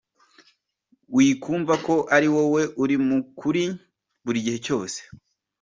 [1.15, 3.63] Wikumva ko ari wowe uri mu kuri
[4.23, 4.99] buri gihe cyose.